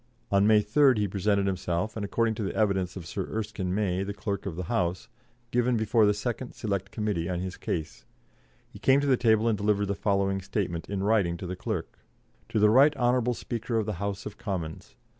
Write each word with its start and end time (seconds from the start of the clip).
On 0.31 0.47
May 0.47 0.63
3rd 0.63 0.97
he 0.97 1.07
presented 1.07 1.45
himself 1.45 1.95
and, 1.95 2.03
according 2.03 2.33
to 2.33 2.41
the 2.41 2.55
evidence 2.55 2.95
of 2.95 3.05
Sir 3.05 3.27
Erskine 3.31 3.71
May, 3.71 4.01
the 4.03 4.15
Clerk 4.15 4.47
of 4.47 4.55
the 4.55 4.63
House, 4.63 5.07
given 5.51 5.77
before 5.77 6.07
the 6.07 6.13
second 6.15 6.53
Select 6.55 6.89
Committee 6.89 7.29
on 7.29 7.39
his 7.39 7.55
case, 7.55 8.03
he 8.67 8.79
"came 8.79 8.99
to 9.01 9.05
the 9.05 9.15
table 9.15 9.47
and 9.47 9.55
delivered 9.55 9.85
the 9.89 9.93
following 9.93 10.41
statement 10.41 10.89
in 10.89 11.03
writing 11.03 11.37
to 11.37 11.45
the 11.45 11.55
Clerk: 11.55 11.99
'To 12.49 12.57
the 12.57 12.71
Right 12.71 12.97
Honourable 12.97 13.33
the 13.33 13.39
Speaker 13.41 13.77
of 13.77 13.85
the 13.85 13.93
House 14.01 14.25
of 14.25 14.39
Commons. 14.39 14.95